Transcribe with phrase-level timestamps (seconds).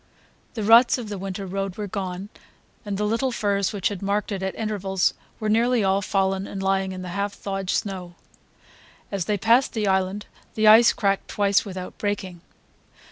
[0.55, 2.29] The ruts of the winter road were gone,
[2.83, 6.91] the little firs which had marked it at intervals were nearly all fallen and lying
[6.91, 8.15] in the half thawed snow;
[9.11, 10.25] as they passed the island
[10.55, 12.41] the ice cracked twice without breaking.